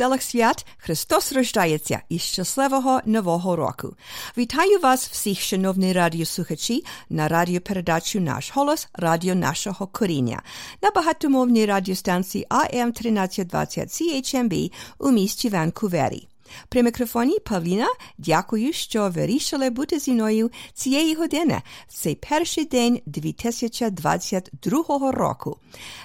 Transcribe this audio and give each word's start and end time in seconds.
веселих 0.00 0.22
свят 0.22 0.66
Христос 0.76 1.32
рождається 1.32 2.00
і 2.08 2.18
щасливого 2.18 3.00
Нового 3.04 3.56
року. 3.56 3.96
Вітаю 4.38 4.78
вас 4.78 5.08
всіх, 5.08 5.40
шановні 5.40 5.92
радіослухачі, 5.92 6.84
на 7.10 7.28
радіопередачу 7.28 8.20
«Наш 8.20 8.52
голос» 8.54 8.88
радіо 8.94 9.34
нашого 9.34 9.86
коріння 9.86 10.42
на 10.82 10.90
багатомовній 10.90 11.66
радіостанції 11.66 12.46
АМ 12.48 12.88
1320 12.88 13.88
CHMB 13.88 14.72
у 14.98 15.10
місті 15.10 15.48
Ванкувері. 15.48 16.29
При 16.68 16.82
мікрофоні 16.82 17.38
Павліна 17.38 17.88
дякую, 18.18 18.72
що 18.72 19.10
вирішили 19.10 19.70
бути 19.70 19.98
зі 19.98 20.12
мною 20.12 20.50
цієї 20.74 21.14
години 21.14 21.62
в 21.88 21.94
цей 21.94 22.14
перший 22.14 22.64
день 22.64 23.00
2022 23.06 25.12
року. 25.12 25.56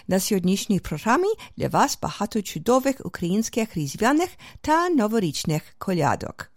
На 0.07 0.19
сьогоднішній 0.19 0.79
програмі 0.79 1.29
для 1.57 1.67
вас 1.67 1.99
багато 2.01 2.41
чудових 2.41 2.95
українських 3.05 3.77
різдвяних 3.77 4.29
та 4.61 4.89
новорічних 4.89 5.63
колядок. 5.77 6.51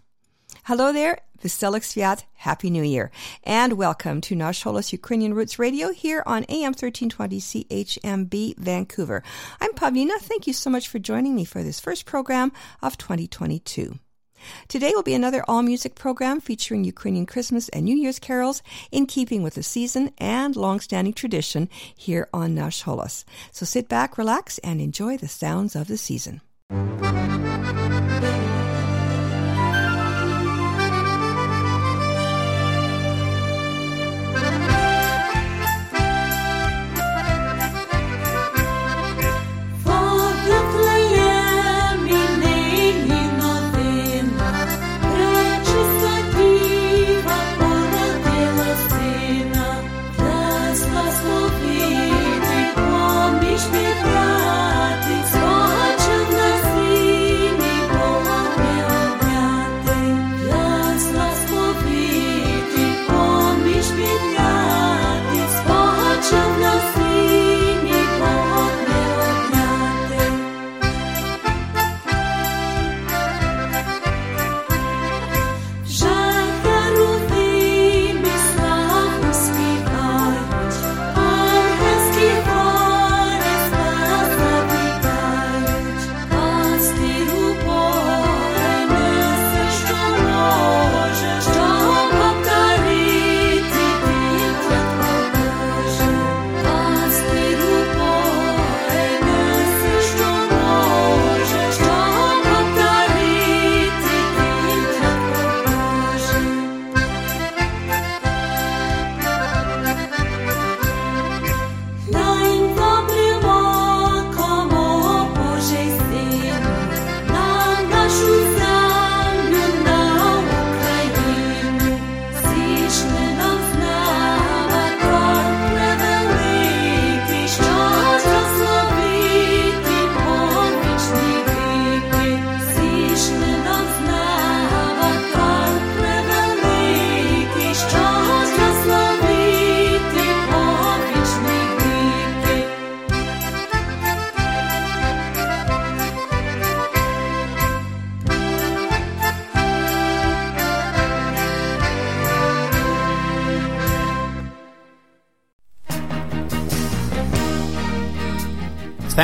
Hello 0.68 0.92
there, 0.92 1.16
Veselik 1.42 1.82
Sviat, 1.82 2.24
Happy 2.34 2.68
New 2.68 2.82
Year, 2.82 3.10
and 3.44 3.74
welcome 3.74 4.20
to 4.22 4.34
Nash 4.34 4.64
Holos 4.64 4.92
Ukrainian 4.92 5.34
Roots 5.34 5.58
Radio 5.58 5.92
here 5.92 6.22
on 6.26 6.44
AM 6.48 6.72
1320 6.72 7.40
CHMB 7.40 8.58
Vancouver. 8.58 9.22
I'm 9.60 9.72
Pavlina. 9.72 10.18
Thank 10.18 10.46
you 10.48 10.52
so 10.52 10.68
much 10.68 10.88
for 10.88 10.98
joining 10.98 11.36
me 11.36 11.44
for 11.44 11.62
this 11.62 11.78
first 11.78 12.06
program 12.06 12.50
of 12.82 12.98
2022. 12.98 13.98
Today 14.68 14.92
will 14.94 15.02
be 15.02 15.14
another 15.14 15.44
all 15.46 15.62
music 15.62 15.94
program 15.94 16.40
featuring 16.40 16.84
Ukrainian 16.84 17.26
Christmas 17.26 17.68
and 17.68 17.84
New 17.84 17.96
Year's 17.96 18.18
carols 18.18 18.62
in 18.90 19.06
keeping 19.06 19.42
with 19.42 19.54
the 19.54 19.62
season 19.62 20.10
and 20.18 20.56
long-standing 20.56 21.12
tradition 21.12 21.68
here 21.94 22.28
on 22.32 22.54
Nash 22.54 22.82
Holos. 22.82 23.24
So 23.52 23.64
sit 23.64 23.88
back, 23.88 24.18
relax, 24.18 24.58
and 24.58 24.80
enjoy 24.80 25.16
the 25.16 25.28
sounds 25.28 25.76
of 25.76 25.86
the 25.88 25.96
season. 25.96 26.40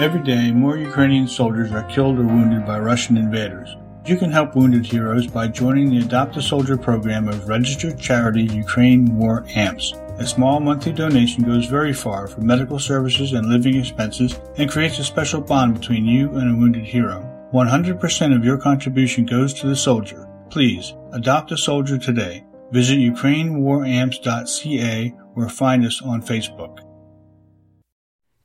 Every 0.00 0.22
day, 0.22 0.50
more 0.50 0.78
Ukrainian 0.78 1.28
soldiers 1.28 1.72
are 1.72 1.82
killed 1.82 2.18
or 2.18 2.24
wounded 2.24 2.64
by 2.64 2.78
Russian 2.78 3.18
invaders. 3.18 3.76
You 4.06 4.16
can 4.16 4.32
help 4.32 4.56
wounded 4.56 4.86
heroes 4.86 5.26
by 5.26 5.48
joining 5.48 5.90
the 5.90 5.98
Adopt 5.98 6.38
a 6.38 6.42
Soldier 6.42 6.78
program 6.78 7.28
of 7.28 7.46
registered 7.46 7.98
charity 7.98 8.44
Ukraine 8.44 9.18
War 9.18 9.44
AMPS. 9.54 9.92
A 10.16 10.26
small 10.26 10.58
monthly 10.58 10.94
donation 10.94 11.44
goes 11.44 11.66
very 11.66 11.92
far 11.92 12.26
for 12.26 12.40
medical 12.40 12.78
services 12.78 13.34
and 13.34 13.50
living 13.50 13.76
expenses 13.76 14.40
and 14.56 14.70
creates 14.70 14.98
a 14.98 15.04
special 15.04 15.42
bond 15.42 15.78
between 15.78 16.06
you 16.06 16.30
and 16.30 16.50
a 16.50 16.56
wounded 16.58 16.84
hero. 16.84 17.22
100% 17.52 18.34
of 18.34 18.42
your 18.42 18.56
contribution 18.56 19.26
goes 19.26 19.52
to 19.52 19.66
the 19.66 19.76
soldier. 19.76 20.26
Please, 20.48 20.94
adopt 21.12 21.52
a 21.52 21.58
soldier 21.58 21.98
today. 21.98 22.42
Visit 22.70 22.96
ukrainewaramps.ca 22.96 25.14
or 25.36 25.48
find 25.50 25.84
us 25.84 26.00
on 26.00 26.22
Facebook. 26.22 26.78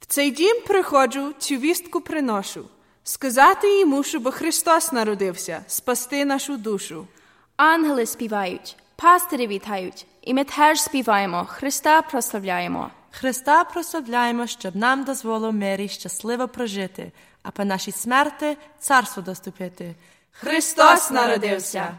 Цей 0.07 0.31
дім 0.31 0.61
приходжу, 0.67 1.33
цю 1.39 1.55
вістку 1.55 2.01
приношу. 2.01 2.65
Сказати 3.03 3.79
йому, 3.79 4.03
щоб 4.03 4.31
Христос 4.31 4.91
народився, 4.91 5.61
спасти 5.67 6.25
нашу 6.25 6.57
душу. 6.57 7.07
Ангели 7.55 8.05
співають, 8.05 8.77
пастирі 8.95 9.47
вітають, 9.47 10.05
і 10.21 10.33
ми 10.33 10.43
теж 10.43 10.81
співаємо, 10.81 11.45
Христа 11.45 12.01
прославляємо. 12.01 12.91
Христа 13.11 13.63
прославляємо, 13.63 14.47
щоб 14.47 14.75
нам 14.75 15.03
дозволо 15.03 15.51
мирі 15.51 15.87
щасливо 15.87 16.47
прожити, 16.47 17.11
а 17.43 17.51
по 17.51 17.65
нашій 17.65 17.91
смерті 17.91 18.57
царство 18.79 19.23
доступити. 19.23 19.95
Христос 20.31 21.11
народився! 21.11 21.93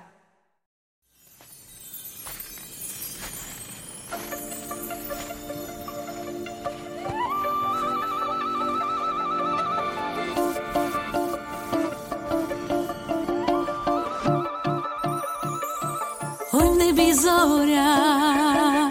небі 16.96 17.12
зоря, 17.12 18.90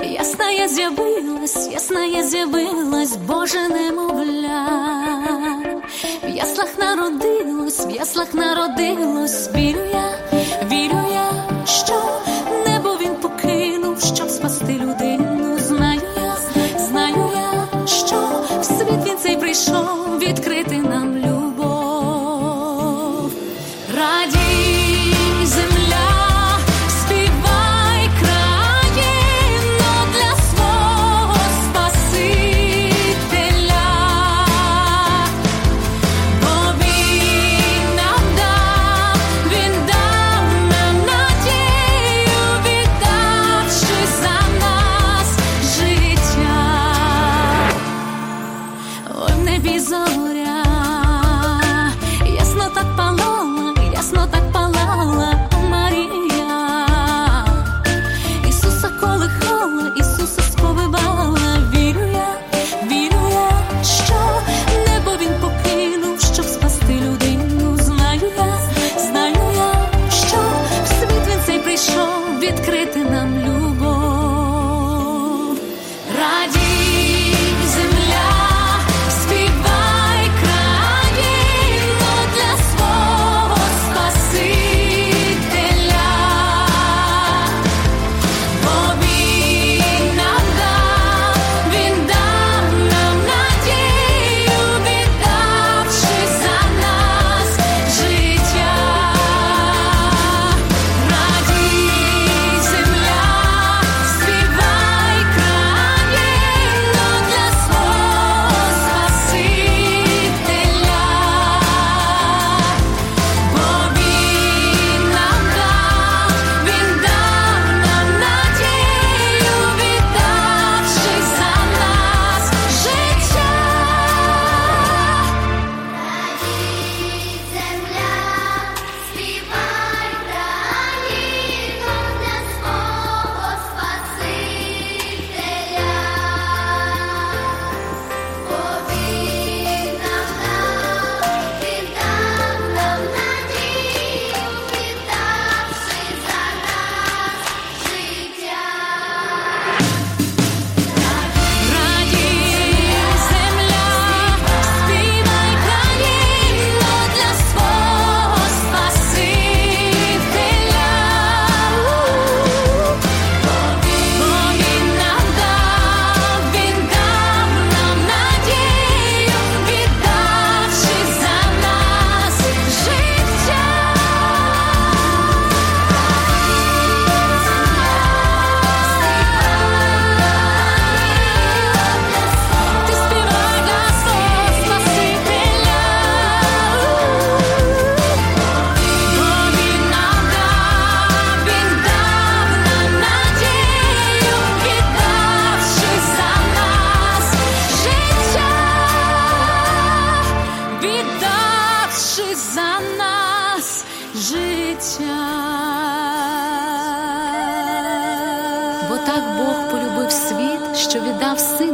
ясна 0.00 0.50
я 0.50 0.68
з'явилась, 0.68 1.68
ясна 1.72 2.04
я 2.04 2.22
з'явилась, 2.22 3.16
Боже 3.16 3.68
немовля, 3.68 4.66
в 6.22 6.28
яслах 6.28 6.78
народилось, 6.78 7.86
в 7.86 7.90
яслах 7.90 8.34
народилось, 8.34 9.48
вірю 9.54 9.80
я, 9.92 10.38
вірю 10.70 11.00
я, 11.12 11.32
що 11.66 12.02
небо 12.66 12.98
він 13.00 13.14
покинув, 13.14 14.00
щоб 14.00 14.30
спасти 14.30 14.72
людину. 14.72 15.58
Знаю 15.58 16.00
я, 16.16 16.36
знаю 16.78 17.30
я, 17.34 17.86
що 17.86 18.16
в 18.60 18.64
світ 18.64 19.06
він 19.06 19.18
цей 19.18 19.36
прийшов 19.36 20.18
відкрити. 20.18 20.73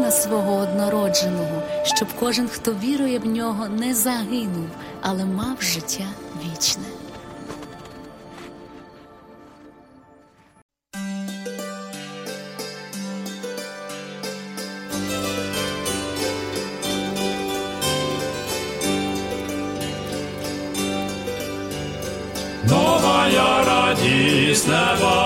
Сина 0.00 0.10
свого 0.12 0.56
однородженого, 0.56 1.62
щоб 1.84 2.08
кожен, 2.20 2.48
хто 2.48 2.72
вірує 2.72 3.18
в 3.18 3.26
нього, 3.26 3.68
не 3.68 3.94
загинув, 3.94 4.68
але 5.02 5.24
мав 5.24 5.56
життя 5.60 6.04
вічне. 6.44 6.82
Нова 22.68 23.28
я 23.28 23.64
радість 23.64 24.68
неба 24.68 25.19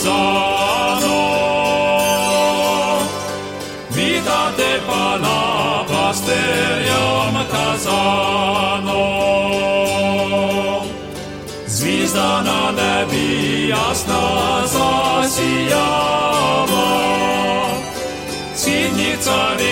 Casano 0.00 1.20
Vita 3.90 4.52
te 4.56 4.72
pana 4.88 5.38
pasterium 5.90 7.34
Casano. 7.52 9.02
Звезда 11.66 12.42
na 12.42 12.72
nebi 12.72 13.28
ясна 13.68 14.24
засіяла, 14.74 15.98
Сідні 18.56 19.16
царі 19.20 19.69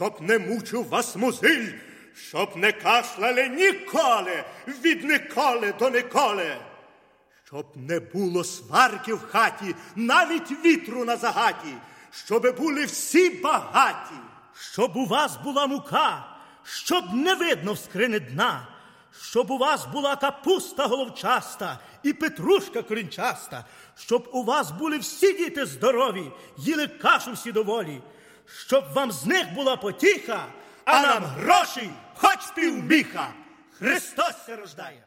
щоб 0.00 0.22
не 0.22 0.38
мучив 0.38 0.88
вас 0.88 1.16
музиль, 1.16 1.66
щоб 2.14 2.56
не 2.56 2.72
кашляли 2.72 3.48
ніколи, 3.48 4.44
від 4.66 5.04
николи 5.04 5.74
до 5.78 5.90
николи, 5.90 6.56
щоб 7.46 7.66
не 7.74 8.00
було 8.00 8.44
сварки 8.44 9.14
в 9.14 9.26
хаті, 9.30 9.74
навіть 9.96 10.64
вітру 10.64 11.04
на 11.04 11.16
загаті, 11.16 11.74
щоби 12.24 12.52
були 12.52 12.84
всі 12.84 13.30
багаті, 13.30 14.18
щоб 14.72 14.96
у 14.96 15.06
вас 15.06 15.36
була 15.44 15.66
мука, 15.66 16.36
щоб 16.64 17.14
не 17.14 17.34
видно 17.34 17.72
в 17.72 17.78
скрини 17.78 18.20
дна, 18.20 18.68
щоб 19.22 19.50
у 19.50 19.58
вас 19.58 19.86
була 19.86 20.16
капуста 20.16 20.86
головчаста 20.86 21.78
і 22.02 22.12
петрушка 22.12 22.82
корінчаста, 22.82 23.64
щоб 23.96 24.28
у 24.32 24.44
вас 24.44 24.70
були 24.70 24.98
всі 24.98 25.32
діти 25.32 25.66
здорові, 25.66 26.32
їли 26.56 26.86
кашу 26.86 27.32
всі 27.32 27.52
доволі, 27.52 28.00
щоб 28.56 28.84
вам 28.92 29.12
з 29.12 29.26
них 29.26 29.52
була 29.54 29.76
потіха, 29.76 30.46
а 30.84 31.02
нам 31.02 31.24
грошей 31.24 31.90
хоч 32.14 32.38
півміха. 32.54 33.28
Христос 33.78 34.32
се 34.46 34.56
рождає. 34.56 35.04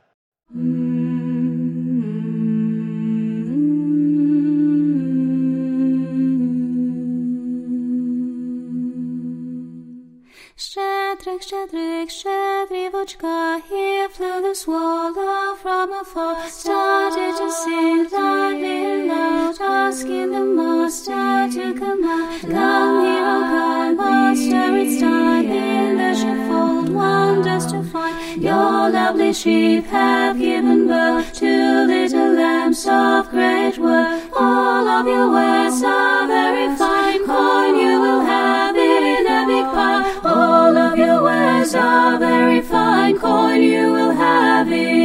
Shedrick, 10.55 11.41
Shedrick, 11.41 12.09
Shedrivotchka, 12.11 13.63
here 13.63 14.07
flew 14.07 14.39
the 14.39 14.53
swallow 14.53 15.55
from 15.55 15.91
afar, 15.91 16.47
started 16.47 17.35
to 17.39 17.51
sing 17.51 18.07
loudly 18.11 19.07
loud, 19.07 19.59
asking 19.59 20.31
the 20.31 20.41
master 20.41 21.49
to 21.53 21.73
come 21.73 22.03
out. 22.05 22.39
Come 22.41 23.03
here, 23.03 23.25
O 23.25 23.41
kind 23.49 23.97
master, 23.97 24.77
it's 24.77 25.01
time 25.01 25.49
in 25.49 25.97
the 25.97 26.13
sheepfold, 26.13 26.89
wonders 26.89 27.65
to 27.71 27.81
find. 27.85 28.39
Your 28.39 28.91
lovely 28.91 29.33
sheep 29.33 29.85
have 29.85 30.37
given 30.37 30.87
birth 30.87 31.33
to 31.33 31.85
little 31.87 32.33
lambs 32.33 32.85
of 32.87 33.27
great 33.31 33.79
worth. 33.79 34.31
All 34.37 34.87
of 34.87 35.07
your 35.07 35.31
wares 35.31 35.81
are 35.81 36.27
very 36.27 36.75
fine, 36.77 36.92
wares 41.63 41.75
are 41.75 42.19
very 42.19 42.61
fine, 42.61 43.17
coin 43.17 43.61
you 43.61 43.91
will 43.93 44.11
have 44.11 44.69
in 44.71 45.02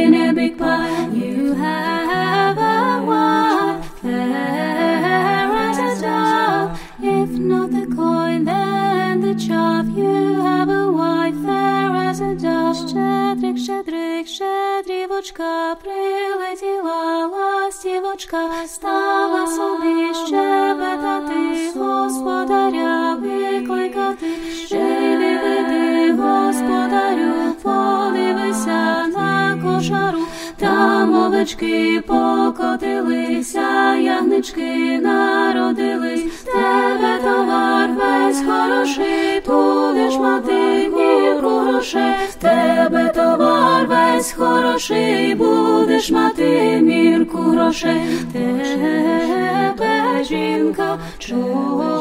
щедрівочка, 14.39 15.75
прилетіла 15.83 17.27
ластівочка, 17.27 18.49
стала 18.67 19.47
собі 19.47 20.13
щебетати, 20.27 21.79
господаря 21.79 23.15
викликати, 23.15 24.27
живи 24.69 25.39
веди, 25.43 26.11
господарю, 26.11 27.55
подивися 27.61 29.07
на 29.07 29.59
кошару, 29.63 30.19
там 30.57 31.15
овечки 31.15 32.03
покотилися, 32.07 33.95
ягнички 33.95 34.99
народились, 34.99 36.28
тебе 36.53 37.19
товар 37.23 37.89
весь 37.89 38.41
хороший, 38.45 39.41
будеш 39.45 40.17
мати 40.17 40.89
грошей, 41.79 42.15
тебе 42.39 43.11
товар 43.15 43.87
весь 43.87 44.31
хороший, 44.31 45.35
будеш 45.35 46.11
мати 46.11 46.79
мірку 46.81 47.37
грошей, 47.37 48.01
тебе 48.33 50.23
жінка 50.23 50.99
чорноброва, 51.19 51.93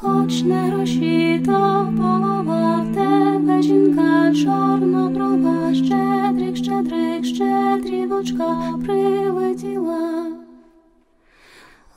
хоч 0.00 0.42
не 0.42 0.70
розчіто 0.70 1.88
полова, 1.96 2.82
в 2.82 2.94
тебе 2.94 3.62
жінка 3.62 4.32
чорноброва, 4.34 5.74
щедрик, 5.74 6.56
щедрик, 6.56 7.24
щедрівочка 7.24 8.56
прилетіла. 8.86 10.47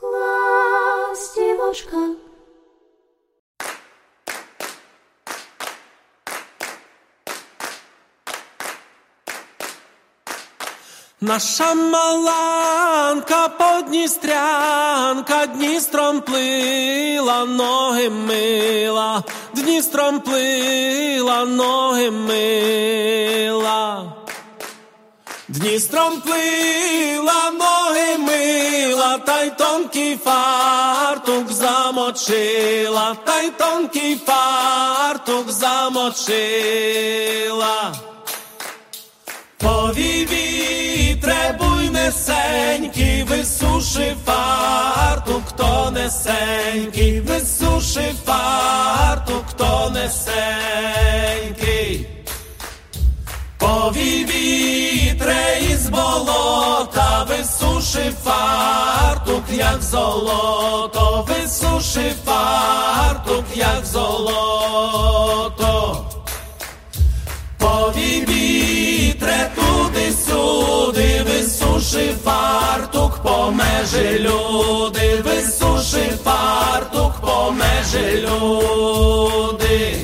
Ластівочка. 0.02 1.96
Наша 11.20 11.74
маланка 11.74 13.48
подністрянка 13.48 15.46
Дністром 15.46 16.20
плила, 16.20 17.44
ноги 17.44 18.10
мила, 18.10 19.22
Дністром 19.54 20.20
плила, 20.20 21.44
ноги 21.44 22.10
мила. 22.10 24.21
Дністром 25.52 26.20
плила, 26.20 27.50
ноги 27.50 28.18
мила, 28.18 29.18
та 29.18 29.42
й 29.42 29.50
тонкий 29.50 30.16
фартук 30.16 31.52
замочила, 31.52 33.16
та 33.24 33.40
й 33.40 33.50
тонкий 33.50 34.16
фартук 34.26 35.50
замочила. 35.52 36.74
Повій 39.58 40.26
вітре 40.30 41.58
буйнесенький, 41.60 43.22
висуши 43.22 44.16
фартук, 44.26 45.42
хто 45.48 45.90
несенький, 45.90 47.20
висуши 47.20 48.14
фартук, 48.26 49.44
хто 49.48 49.90
несенький. 49.94 50.42
Повій 53.58 54.24
вітре 54.24 54.81
із 55.70 55.88
болота, 55.88 57.26
висуши 57.28 58.12
фартук, 58.24 59.44
як 59.50 59.82
золото, 59.82 61.26
висуши 61.28 62.12
фартук, 62.24 63.44
як 63.54 63.86
золото. 63.86 64.92
Повій 67.58 68.24
вітре 68.28 69.50
туди-сюди, 69.54 71.26
висуши 71.26 72.14
фартук, 72.24 73.18
по 73.22 73.50
межі 73.50 74.18
люди, 74.18 75.22
висуши 75.24 76.12
фартук, 76.24 77.12
по 77.20 77.50
межі 77.52 78.26
люди. 78.26 79.96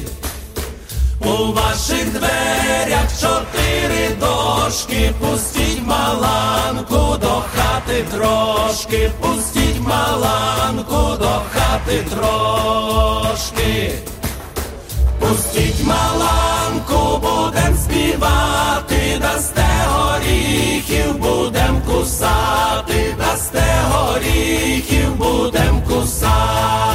У 1.88 1.90
ваших 1.90 2.12
дверях 2.12 3.08
чотири 3.20 4.08
дошки, 4.20 5.12
пустіть 5.20 5.86
маланку 5.86 7.16
до 7.20 7.42
хати 7.54 8.04
трошки, 8.12 9.10
пустіть 9.20 9.80
маланку 9.80 11.16
до 11.18 11.42
хати 11.52 12.04
трошки. 12.10 13.92
Пустіть 15.20 15.84
маланку, 15.84 17.18
будем 17.18 17.76
співати, 17.76 19.18
дасте 19.20 19.66
горіхів, 19.88 21.18
будем 21.18 21.82
кусати, 21.86 23.14
дасте 23.18 23.64
горіхів, 23.90 25.16
будем 25.16 25.82
кусати. 25.82 26.88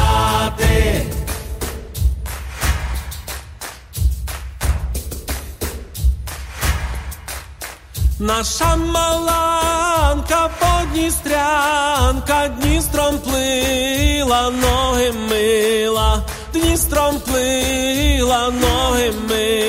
Наша 8.23 8.75
маланка 8.75 10.49
подністрянка 10.59 12.47
Дністром 12.47 13.19
плила, 13.19 14.49
ноги 14.49 15.13
мила, 15.29 16.23
Дністром 16.53 17.19
плила, 17.25 18.49
ноги 18.49 19.13
мила. 19.29 19.62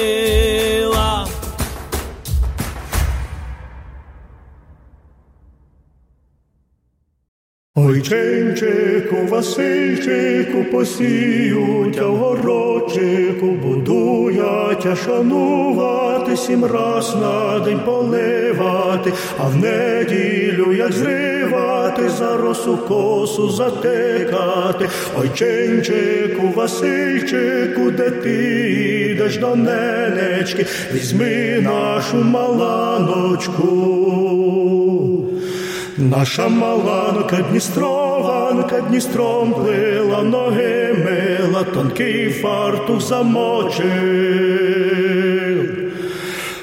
Ой, 8.15 9.31
Васильчику, 9.31 10.65
посіють, 10.73 11.99
а 11.99 12.07
в 12.07 12.17
городчику 12.17 13.47
будують, 13.47 14.87
а 14.87 14.97
шанувати 14.97 16.37
сім 16.37 16.65
раз 16.65 17.17
на 17.21 17.59
день 17.59 17.81
поливати, 17.85 19.13
а 19.39 19.49
в 19.49 19.57
неділю 19.57 20.73
як 20.73 20.93
зривати, 20.93 22.09
за 22.09 22.37
росу 22.37 22.77
косу 22.77 23.51
затикати. 23.51 24.89
Ой, 25.21 25.31
Ченчику, 25.35 26.53
Васильчику, 26.55 27.91
де 27.91 28.11
ти 28.11 28.71
йдеш 29.11 29.37
до 29.37 29.57
ненечки, 29.57 30.67
візьми 30.95 31.61
нашу 31.63 32.17
маланочку. 32.17 33.65
Наша 35.97 36.49
маланка 36.49 37.39
Дністрованка 38.55 38.89
Дністром 38.89 39.55
плила, 39.55 40.23
ноги 40.23 40.97
мила, 41.05 41.65
тонкий 41.65 42.31
фартух 42.31 43.01
замочив. 43.01 43.85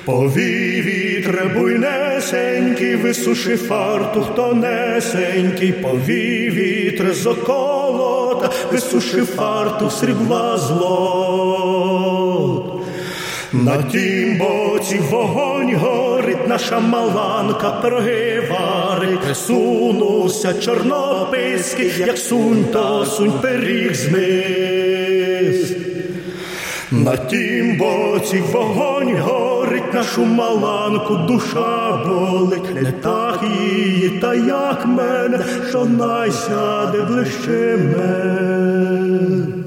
Повій 0.06 0.82
вітре 0.82 1.45
буйнесенький, 1.56 2.95
висуши 2.95 3.58
фартух 3.58 4.36
тонесенький, 4.36 5.71
повій 5.71 6.49
вітре 6.49 7.13
з 7.13 7.27
околота, 7.27 8.49
висуши 8.71 9.21
фартух 9.21 9.91
срібла 9.91 10.58
злот. 10.58 11.61
На 13.53 13.83
тім 13.83 14.37
боці 14.37 14.99
вогонь 15.09 15.75
горить, 15.75 16.47
наша 16.47 16.79
маланка 16.79 17.71
пироги 17.71 18.49
варить, 18.51 19.19
присунувся 19.19 20.53
чорнописький, 20.53 21.91
як 21.97 22.17
сунь, 22.17 22.65
то 22.73 23.05
сунь 23.05 23.33
пиріг 23.41 23.95
змис. 23.95 25.71
На 26.91 27.17
тім 27.17 27.77
боці 27.77 28.43
вогонь 28.51 29.17
горить, 29.17 29.93
нашу 29.93 30.25
маланку 30.25 31.15
душа 31.15 32.03
болить, 32.05 32.75
не 32.75 32.91
так 32.91 33.43
її, 33.57 34.09
та 34.09 34.35
як 34.35 34.85
мене, 34.85 35.39
що 35.69 35.85
найсяде 35.85 37.01
ближче 37.01 37.77
мене. 37.77 39.61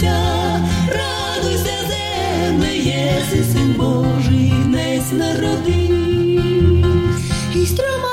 Радуйся, 0.00 0.60
радуйся, 0.88 1.76
земле, 1.88 2.76
єси 2.76 3.44
син 3.52 3.74
Божий, 3.78 4.52
несь 4.66 5.12
народи. 5.12 5.90
І 7.54 7.66
трьома 7.76 8.09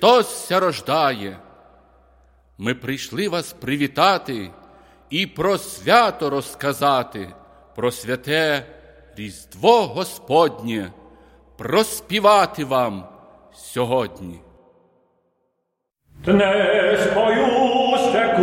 Христос 0.00 0.46
ся 0.46 0.60
рождає. 0.60 1.36
Ми 2.58 2.74
прийшли 2.74 3.28
вас 3.28 3.52
привітати 3.52 4.50
і 5.10 5.26
про 5.26 5.58
свято 5.58 6.30
розказати, 6.30 7.28
про 7.76 7.90
святе 7.90 8.66
Різдво 9.16 9.82
Господнє, 9.82 10.92
проспівати 11.58 12.64
вам 12.64 13.08
сьогодні. 13.54 14.40
Днес 16.24 17.14
мою 17.14 17.98
ще 18.10 18.36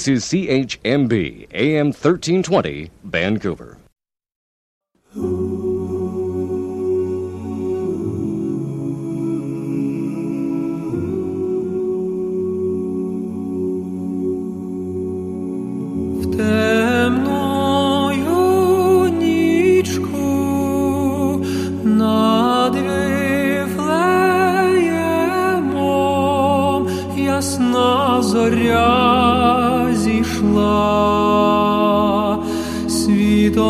This 0.00 0.08
is 0.08 0.24
CHMB, 0.24 1.48
AM 1.52 1.88
1320, 1.88 2.90
Vancouver. 3.04 3.76
Ooh. 5.14 5.49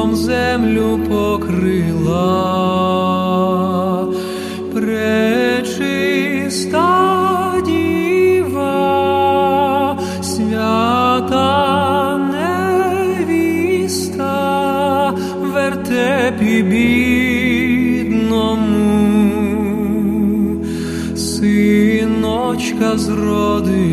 теплом 0.00 0.16
землю 0.16 1.00
покрила, 1.08 2.16
пречиста 4.74 6.02
діва, 7.66 8.78
свята 10.22 11.50
невіста, 13.18 14.24
вертепі 15.40 16.62
бідному, 16.62 18.24
синочка 21.16 22.96
зроди. 22.96 23.89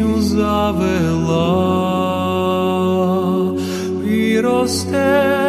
пісню 0.00 0.20
завела, 0.20 1.46
і 4.06 4.40
росте. 4.40 5.39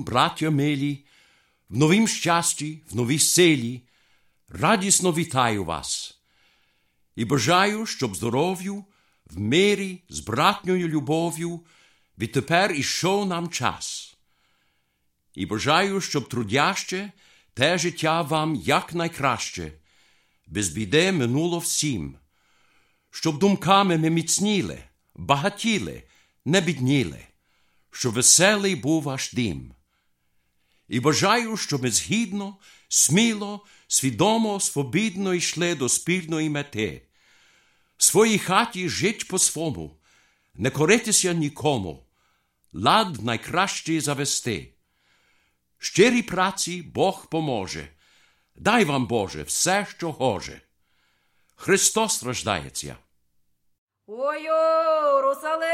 Роком, 0.00 0.04
браття 0.04 0.50
милі, 0.50 1.04
в 1.68 1.76
новім 1.76 2.08
щасті, 2.08 2.82
в 2.90 2.96
новій 2.96 3.18
силі, 3.18 3.82
радісно 4.48 5.12
вітаю 5.12 5.64
вас 5.64 6.20
і 7.16 7.24
бажаю, 7.24 7.86
щоб 7.86 8.16
здоров'ю, 8.16 8.84
в 9.26 9.38
мирі, 9.38 10.02
з 10.08 10.20
братньою 10.20 10.88
любов'ю 10.88 11.60
відтепер 12.18 12.72
ішов 12.72 13.26
нам 13.26 13.48
час. 13.48 14.16
І 15.34 15.46
бажаю, 15.46 16.00
щоб 16.00 16.28
трудяще 16.28 17.12
те 17.54 17.78
життя 17.78 18.22
вам 18.22 18.54
якнайкраще, 18.54 19.72
без 20.46 20.68
біди 20.68 21.12
минуло 21.12 21.58
всім, 21.58 22.16
щоб 23.10 23.38
думками 23.38 23.98
ми 23.98 24.10
міцніли, 24.10 24.78
багатіли, 25.14 26.02
не 26.44 26.60
бідніли, 26.60 27.26
щоб 27.90 28.14
веселий 28.14 28.76
був 28.76 29.02
ваш 29.02 29.32
дім. 29.32 29.74
І 30.90 31.00
бажаю, 31.00 31.56
щоб 31.56 31.82
ми 31.82 31.90
згідно, 31.90 32.56
сміло, 32.88 33.66
свідомо, 33.88 34.60
свобідно 34.60 35.34
йшли 35.34 35.74
до 35.74 35.88
спільної 35.88 36.50
мети, 36.50 37.02
в 37.96 38.04
своїй 38.04 38.38
хаті 38.38 38.88
жить 38.88 39.28
по-свому, 39.28 39.96
не 40.54 40.70
коритися 40.70 41.32
нікому, 41.32 42.06
лад 42.72 43.22
найкращий 43.22 44.00
завести. 44.00 44.72
Щирій 45.78 46.22
праці 46.22 46.82
Бог 46.82 47.26
поможе, 47.26 47.88
дай 48.56 48.84
вам, 48.84 49.06
Боже, 49.06 49.42
все, 49.42 49.86
що 49.96 50.12
гоже. 50.12 50.60
Христос 51.56 52.22
рождається. 52.22 52.96
Ой, 54.06 54.42
Єрусалимі, 54.42 55.70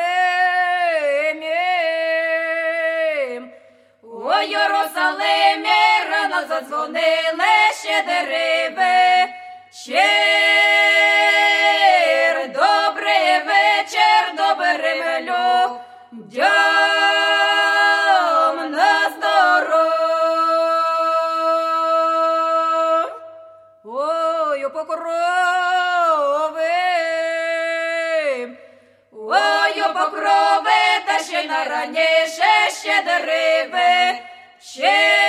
задзвонили 6.48 7.72
ще 7.80 8.02
дереви. 8.02 9.32
Щир, 9.72 9.96
добрий 12.46 13.42
вечір, 13.46 14.34
добрий 14.36 15.02
мелю, 15.02 15.80
дям 16.12 16.46
на 18.70 19.10
здоров. 19.10 19.96
Ой, 23.84 24.64
у 24.64 24.70
покрови, 24.70 25.06
ой, 29.12 29.80
у 29.80 29.92
покрови, 29.94 30.82
та 31.06 31.18
ще 31.24 31.44
на 31.48 31.64
раніше 31.64 32.70
ще 32.80 33.02
дереви. 33.02 34.20
Щир, 34.60 35.25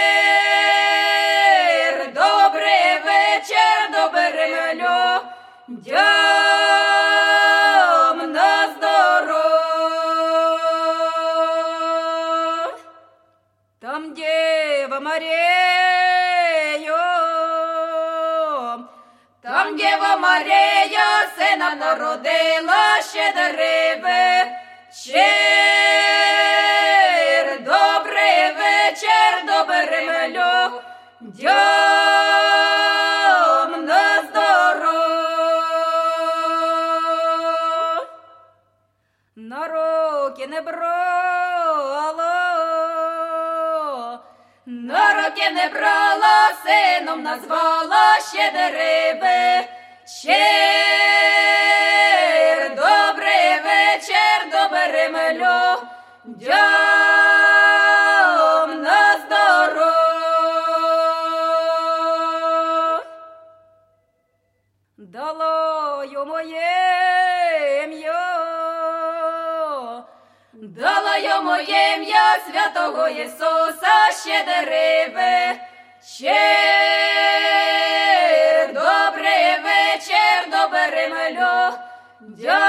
народила 21.76 23.02
ще 23.10 23.34
дереви. 23.36 24.52
Щир, 24.94 25.18
добрий 27.60 28.54
вечір, 28.58 29.46
добрий 29.46 30.08
мелю, 30.08 30.82
дям 31.22 31.48
на 33.86 34.24
здоров. 34.24 35.08
На 39.36 39.68
руки 39.68 40.48
не 40.48 40.62
брала, 40.62 42.34
на 44.66 45.14
руки 45.14 45.50
не 45.52 45.68
брала, 45.70 46.54
сином 46.66 47.24
назвала 47.24 48.20
ще 48.32 48.52
дереви. 48.52 49.77
Щир, 50.08 50.36
добрий 52.70 53.60
вечір, 53.64 54.50
добрий 54.52 55.10
мелю, 55.10 55.82
дям 56.26 56.52
на 58.82 59.18
здоров. 59.18 59.88
Далою 64.98 66.26
моє 66.26 67.82
ім'я, 67.84 68.46
далою 70.54 71.42
моє 71.44 71.94
ім'я 71.96 72.38
святого 72.48 73.08
Ісуса 73.08 74.12
ще 74.24 74.44
дереви. 74.46 75.58
Добрий 81.10 82.67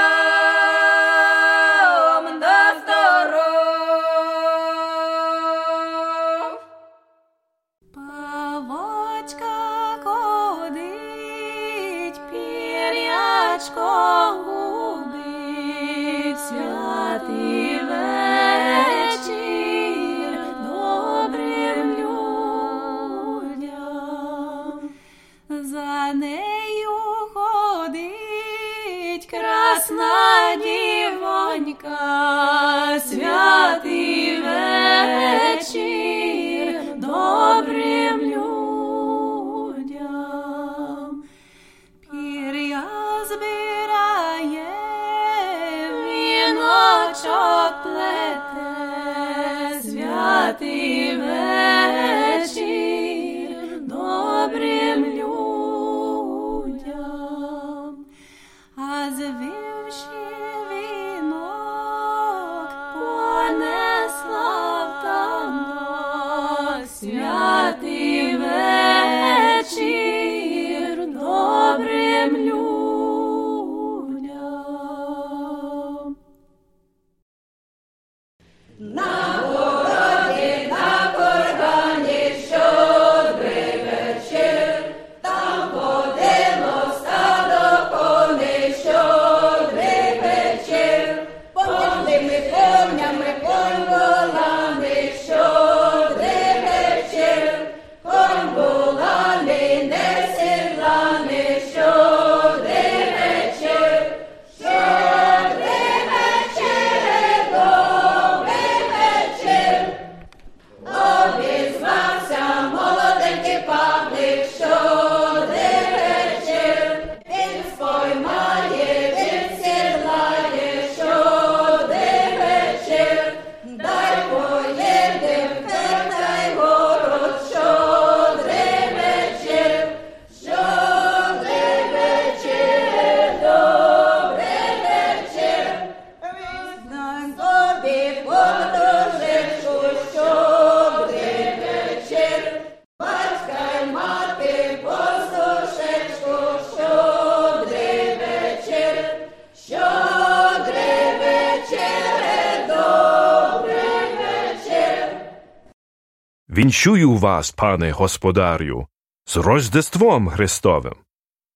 Вінчую 156.69 157.13
вас, 157.13 157.51
пане 157.51 157.91
господарю, 157.91 158.87
з 159.25 159.37
Рождеством 159.37 160.29
Христовим, 160.29 160.93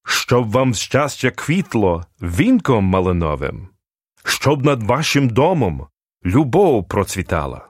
щоб 0.05 0.51
вам 0.51 0.73
щастя 0.73 1.31
квітло 1.31 2.05
вінком 2.21 2.83
малиновим, 2.85 3.69
щоб 4.25 4.65
над 4.65 4.83
вашим 4.83 5.29
домом 5.29 5.87
любов 6.25 6.87
процвітала, 6.87 7.69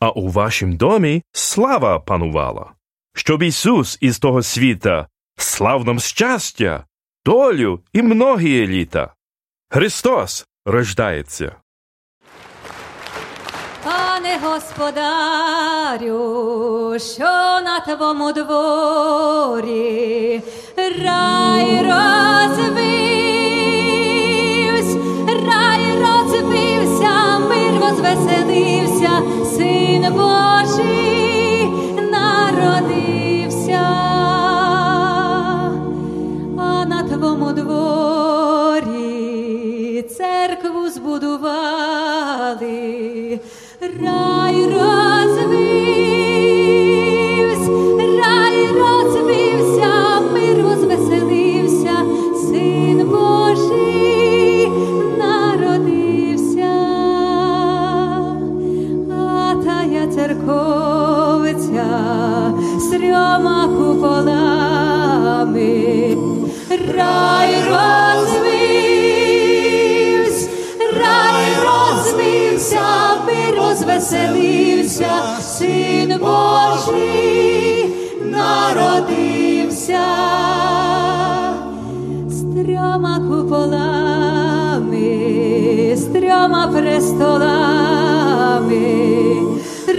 а 0.00 0.10
у 0.10 0.28
вашім 0.28 0.76
домі 0.76 1.22
слава 1.32 2.00
панувала, 2.00 2.72
щоб 3.14 3.42
Ісус 3.42 3.98
із 4.00 4.18
того 4.18 4.42
світа 4.42 5.08
слав 5.36 5.84
нам 5.84 5.98
щастя, 5.98 6.84
долю 7.24 7.80
і 7.92 8.02
многії 8.02 8.66
літа. 8.66 9.14
Христос 9.68 10.46
рождається. 10.64 11.56
Пане 14.24 14.38
господарю, 14.42 16.18
що 16.98 17.24
на 17.64 17.80
твому 17.80 18.32
дворі 18.32 20.42
рай 20.76 21.76
розвивсь, 21.76 22.64
рай 25.28 25.98
розвився, 26.00 27.38
мир 27.48 27.72
возвеселився, 27.80 29.10
син 29.56 30.02
Божий 30.14 31.68
народився, 32.12 33.86
а 36.58 36.84
на 36.86 37.02
твому 37.02 37.52
дворі 37.52 39.14
церкву 40.02 40.73
збудували. 40.94 42.60
Рай 43.80 44.66
розвивсь, 44.66 45.13
розвеселився, 74.14 75.10
син 75.40 76.18
Божий 76.18 77.90
народився 78.24 80.04
трьома 82.64 83.18
куполами, 83.18 83.96
з 85.96 86.04
трьома 86.04 86.66
престолами. 86.66 87.64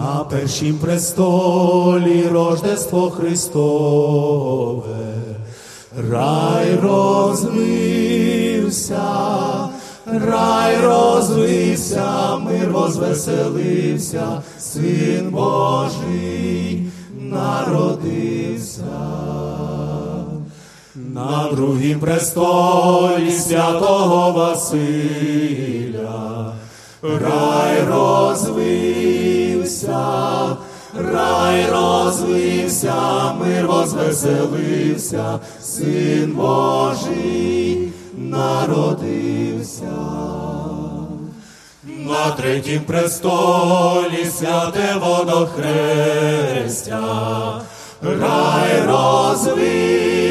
На 0.09 0.23
першім 0.23 0.77
престолі 0.77 2.25
Рождество 2.31 3.09
Христове, 3.09 4.83
рай 6.11 6.75
розвився, 6.83 8.21
рай 10.05 10.77
розвився, 10.83 12.37
мир 12.37 12.69
возвеселився, 12.71 14.41
Син 14.59 15.29
Божий 15.29 16.89
народився. 17.19 18.83
На 20.95 21.49
другім 21.51 21.99
престолі 21.99 23.31
святого 23.31 24.31
Василя, 24.31 25.33
рай 27.03 27.83
розвився, 27.87 29.48
рай 30.93 31.65
розвився, 31.71 33.33
мир 33.33 33.67
возвеселився, 33.67 35.39
Син 35.61 36.33
Божий 36.33 37.91
народився. 38.17 39.91
На 41.83 42.31
третім 42.31 42.81
престолі 42.81 44.25
святе 44.39 44.95
водохрестя, 45.01 47.01
рай 48.01 48.81
розвився, 48.87 50.29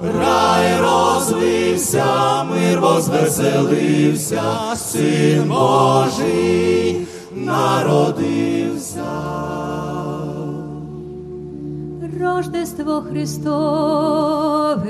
рай 0.00 0.80
розвився, 0.80 2.44
мир 2.44 2.80
возвеселився, 2.80 4.42
Син 4.76 5.48
Божий 5.48 7.06
народився. 7.36 9.04
Рождество 12.20 13.02
Христове, 13.02 14.84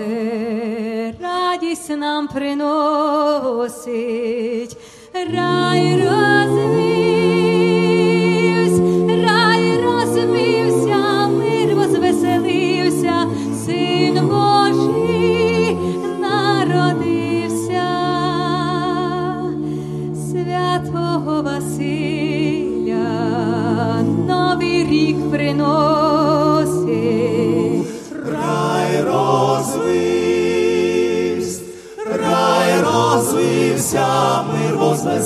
радість 1.23 1.91
нам 1.91 2.29
приносить, 2.29 3.77
рай 5.15 5.97
розвивсь, 5.97 7.54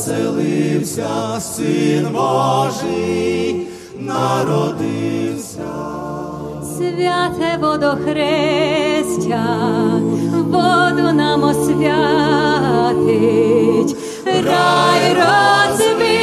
возвеселився, 0.09 1.41
Син 1.41 2.09
Божий 2.13 3.69
народився. 3.99 5.63
Святе 6.77 7.59
водохрестя, 7.61 9.45
воду 10.35 11.13
нам 11.13 11.45
освятить, 11.45 11.87
рай 14.25 15.15
розвився, 15.15 16.19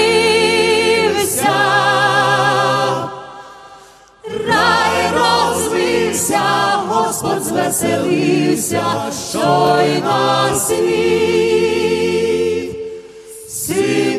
Рай 4.48 5.12
розвився, 5.14 6.42
Господь 6.88 7.44
звеселився, 7.44 8.84
що 9.30 9.78
й 9.82 10.02
на 10.02 10.56
світ, 10.56 11.75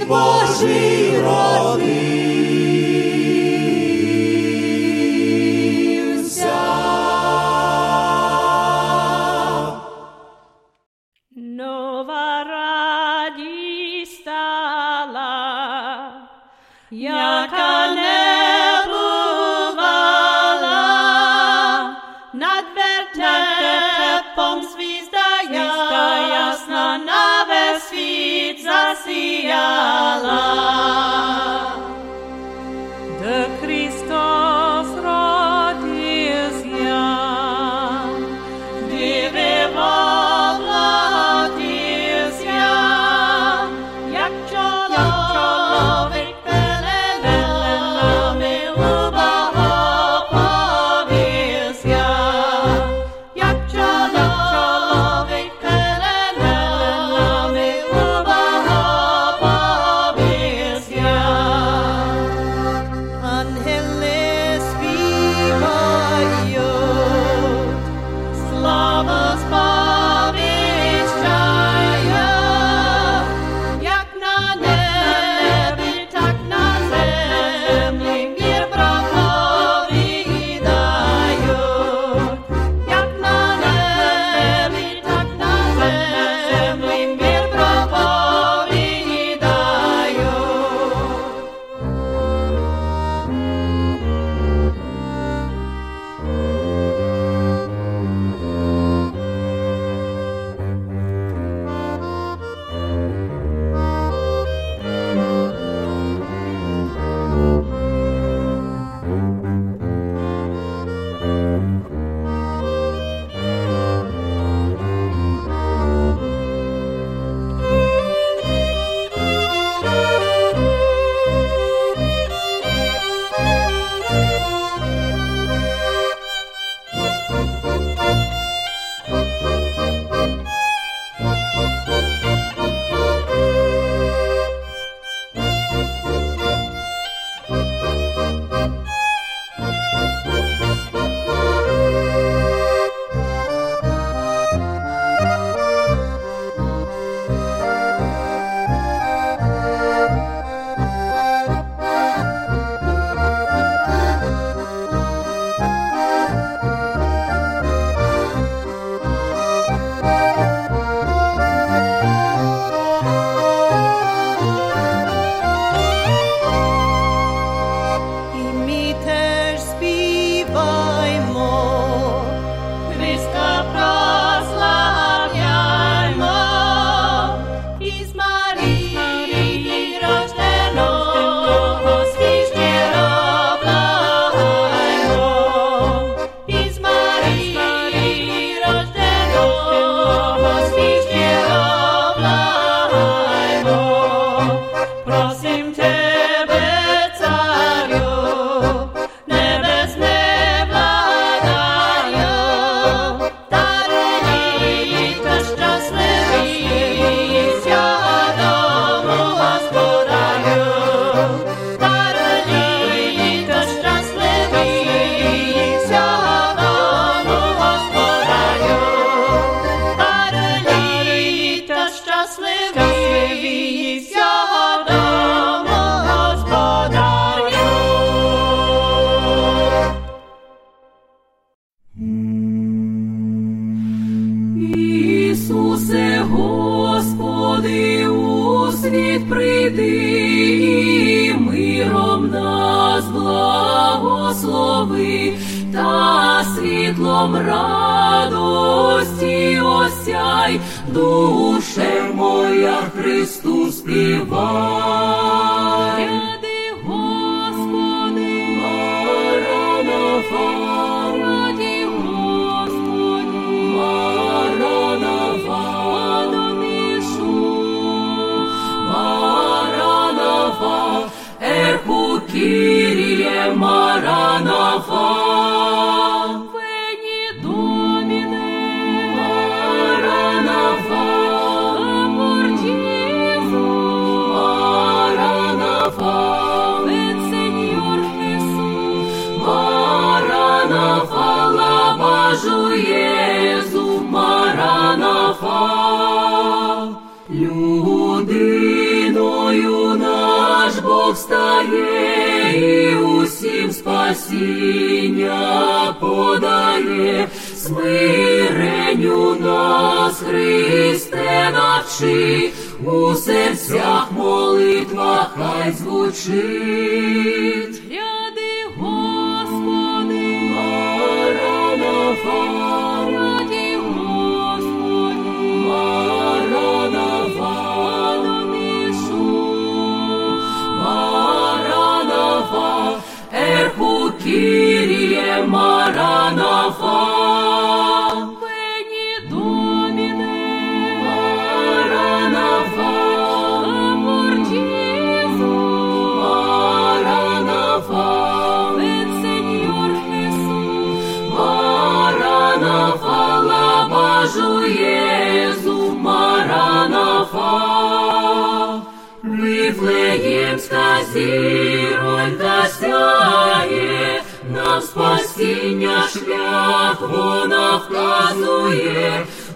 Божий 0.08 1.20
родився. 1.20 1.95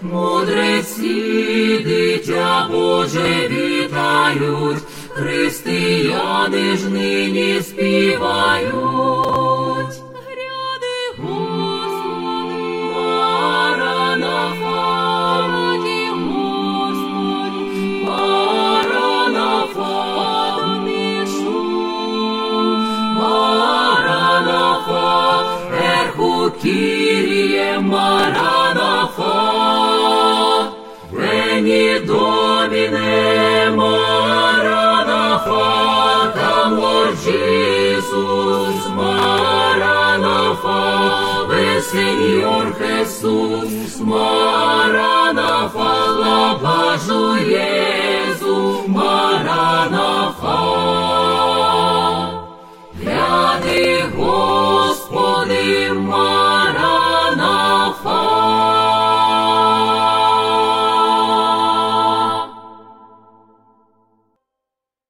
Мудреці 0.01 1.79
дитя 1.85 2.67
Боже 2.71 3.47
вітають, 3.49 4.83
християни 5.09 6.77
ж 6.77 6.89
нині 6.89 7.61
співають. 7.61 8.71
Гряди, 10.27 10.97
Господи, 11.17 12.59
Маранафа, 12.95 14.81
раді 15.47 16.03
Господи, 16.09 17.63
Маранафа, 18.05 19.91
Адонишу, 20.47 21.61
Маранафа, 24.11 25.09
Ерху 25.93 26.51
Кіріє, 26.61 27.79
Maranatha, 38.95 40.81
ven 41.49 41.81
Señor 41.81 42.65
Jesús, 42.77 43.99
Maranatha, 43.99 45.91
лабажу 46.21 47.37
Єзу, 47.37 48.83
Маранатha. 48.87 50.59
Гряди, 52.93 54.05
Господи, 54.15 55.91
Маранатha. 55.93 56.91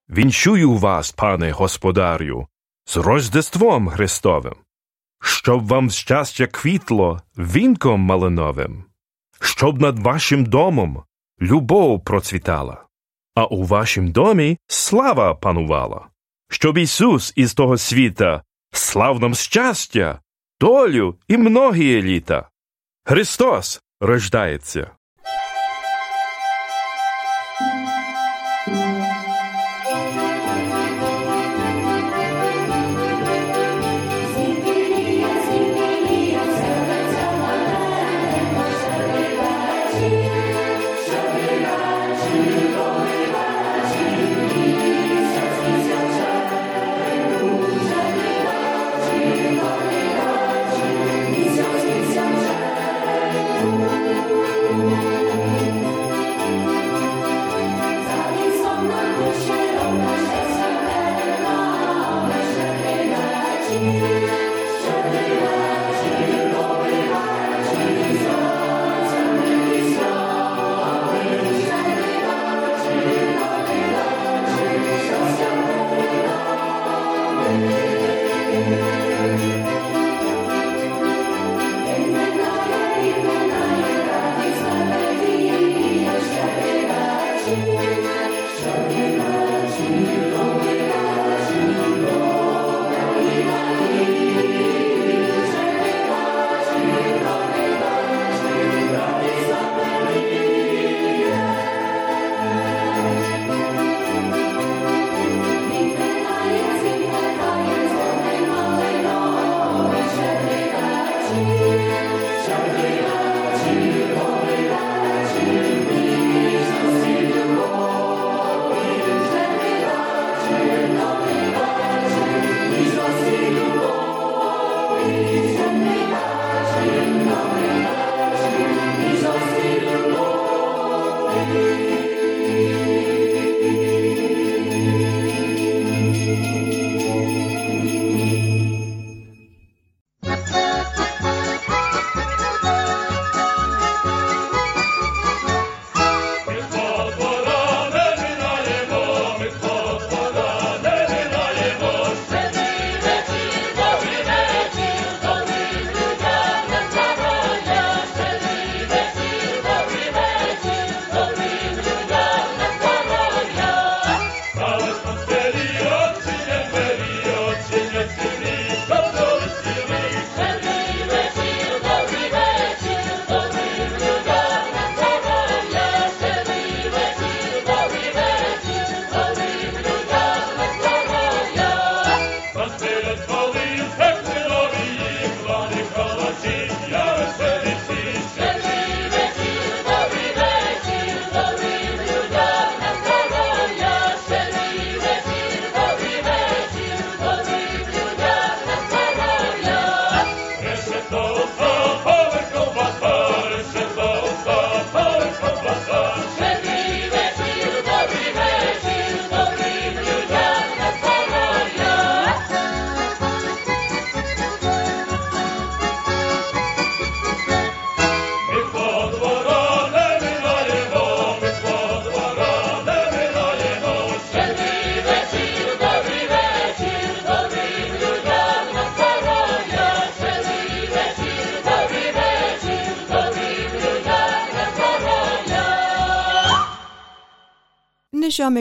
Вінчую 0.09 0.73
вас, 0.73 1.11
пане 1.11 1.51
господарю, 1.51 2.47
з 2.85 2.97
Рождеством 2.97 3.89
Христовим, 3.89 4.55
щоб 5.21 5.67
вам 5.67 5.89
щастя 5.89 6.47
квітло 6.47 7.21
вінком 7.37 8.01
малиновим, 8.01 8.83
щоб 9.41 9.81
над 9.81 9.99
вашим 9.99 10.45
домом 10.45 11.03
любов 11.41 12.03
процвітала, 12.03 12.85
а 13.35 13.45
у 13.45 13.63
вашім 13.63 14.11
домі 14.11 14.57
слава 14.67 15.35
панувала, 15.35 16.07
щоб 16.49 16.77
Ісус 16.77 17.33
із 17.35 17.53
того 17.53 17.77
світа 17.77 18.43
слав 18.71 19.19
нам 19.19 19.35
щастя, 19.35 20.19
долю 20.59 21.17
і 21.27 21.37
многії 21.37 22.01
літа. 22.01 22.49
Христос 23.03 23.81
рождається. 23.99 24.91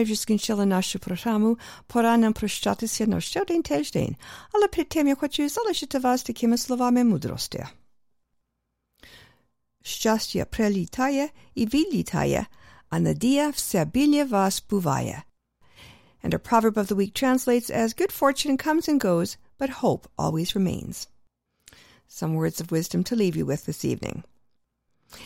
ми 0.00 0.04
вже 0.04 0.16
скінчили 0.16 0.66
нашу 0.66 0.98
програму, 0.98 1.58
пора 1.86 2.16
нам 2.16 2.32
прощатися 2.32 3.06
на 3.06 3.20
ще 3.20 3.42
один 3.42 3.62
тиждень, 3.62 4.16
але 4.52 4.68
перед 4.68 4.88
тим 4.88 5.08
я 5.08 5.14
хочу 5.14 5.48
залишити 5.48 5.98
вас 5.98 6.22
такими 6.22 6.58
словами 6.58 7.04
мудрості. 7.04 7.66
Щастя 9.82 10.44
прилітає 10.44 11.28
і 11.54 11.66
відлітає, 11.66 12.46
а 12.88 12.98
надія 12.98 13.50
все 13.50 13.84
біля 13.84 14.24
вас 14.24 14.64
буває. 14.70 15.22
And 16.24 16.34
our 16.34 16.50
proverb 16.50 16.74
of 16.74 16.86
the 16.86 16.96
week 16.96 17.12
translates 17.22 17.70
as 17.70 18.00
Good 18.00 18.12
fortune 18.20 18.56
comes 18.66 18.88
and 18.88 19.00
goes, 19.00 19.36
but 19.60 19.80
hope 19.82 20.02
always 20.24 20.56
remains. 20.58 20.96
Some 22.18 22.32
words 22.40 22.58
of 22.62 22.72
wisdom 22.76 23.00
to 23.04 23.14
leave 23.22 23.36
you 23.36 23.46
with 23.46 23.62
this 23.66 23.84
evening. 23.92 24.22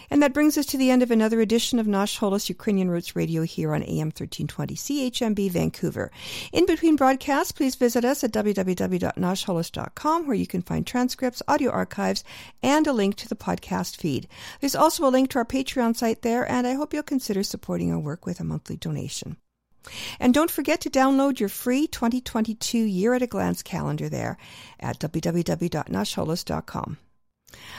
And 0.09 0.21
that 0.21 0.33
brings 0.33 0.57
us 0.57 0.65
to 0.67 0.77
the 0.77 0.89
end 0.89 1.03
of 1.03 1.11
another 1.11 1.41
edition 1.41 1.79
of 1.79 1.87
Nash 1.87 2.19
Holos 2.19 2.49
Ukrainian 2.49 2.89
Roots 2.89 3.15
Radio 3.15 3.43
here 3.43 3.73
on 3.73 3.83
AM 3.83 4.07
1320 4.07 4.75
CHMB 4.75 5.51
Vancouver. 5.51 6.11
In 6.51 6.65
between 6.65 6.95
broadcasts, 6.95 7.51
please 7.51 7.75
visit 7.75 8.05
us 8.05 8.23
at 8.23 8.31
www.nashholos.com 8.31 10.27
where 10.27 10.35
you 10.35 10.47
can 10.47 10.61
find 10.61 10.85
transcripts, 10.85 11.41
audio 11.47 11.71
archives, 11.71 12.23
and 12.61 12.87
a 12.87 12.93
link 12.93 13.15
to 13.15 13.27
the 13.27 13.35
podcast 13.35 13.97
feed. 13.97 14.27
There's 14.59 14.75
also 14.75 15.07
a 15.07 15.09
link 15.09 15.29
to 15.31 15.39
our 15.39 15.45
Patreon 15.45 15.95
site 15.95 16.21
there, 16.21 16.49
and 16.49 16.65
I 16.65 16.73
hope 16.73 16.93
you'll 16.93 17.03
consider 17.03 17.43
supporting 17.43 17.91
our 17.91 17.99
work 17.99 18.25
with 18.25 18.39
a 18.39 18.43
monthly 18.43 18.77
donation. 18.77 19.37
And 20.19 20.33
don't 20.33 20.49
forget 20.49 20.81
to 20.81 20.89
download 20.89 21.39
your 21.39 21.49
free 21.49 21.87
2022 21.87 22.77
Year 22.77 23.13
at 23.13 23.21
a 23.21 23.27
Glance 23.27 23.61
calendar 23.61 24.09
there 24.09 24.37
at 24.79 24.99
www.nashholos.com. 24.99 26.97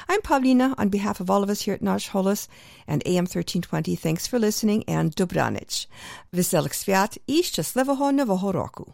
I'm 0.10 0.22
Pavlina 0.22 0.74
on 0.78 0.89
behalf 0.89 1.20
of 1.20 1.30
all 1.30 1.44
of 1.44 1.50
us 1.50 1.62
here 1.62 1.74
at 1.74 1.82
Nash 1.82 2.10
Holos 2.10 2.48
and 2.88 3.02
AM 3.06 3.26
1320. 3.26 3.96
Thanks 3.96 4.28
for 4.28 4.39
listening 4.39 4.84
and 4.88 5.16
dobranich. 5.16 5.88
Veselых 6.34 6.74
свят 6.74 7.18
і 7.28 7.44
щасливого 7.44 8.12
нового 8.12 8.52
року. 8.52 8.94